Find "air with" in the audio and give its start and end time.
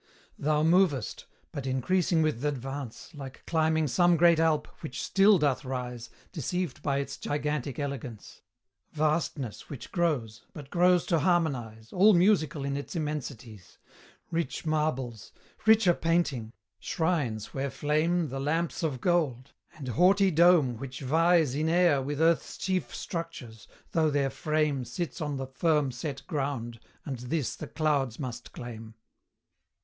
21.69-22.19